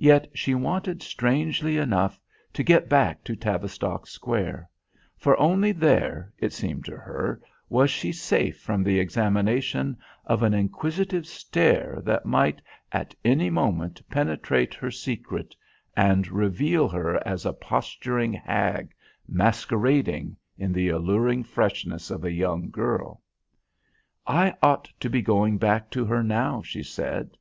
[0.00, 2.20] Yet she wanted strangely enough,
[2.54, 4.68] to get back to Tavistock Square;
[5.16, 10.52] for only there, it seemed to her, was she safe from the examination of an
[10.52, 15.54] inquisitive stare that might at any moment penetrate her secret
[15.96, 18.90] and reveal her as a posturing hag
[19.28, 23.22] masquerading in the alluring freshness of a young girl.
[24.26, 27.36] "I ought to be going back to her now," she said.